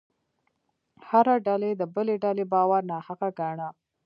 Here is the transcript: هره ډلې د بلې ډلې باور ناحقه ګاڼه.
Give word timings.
هره 1.07 1.35
ډلې 1.47 1.71
د 1.75 1.81
بلې 1.95 2.15
ډلې 2.23 2.45
باور 2.53 2.81
ناحقه 2.91 3.29
ګاڼه. 3.39 3.69